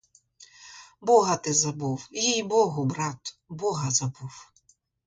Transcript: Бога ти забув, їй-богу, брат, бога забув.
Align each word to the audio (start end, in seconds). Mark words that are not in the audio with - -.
Бога 1.01 1.37
ти 1.37 1.53
забув, 1.53 2.07
їй-богу, 2.11 2.85
брат, 2.85 3.37
бога 3.49 3.91
забув. 3.91 4.51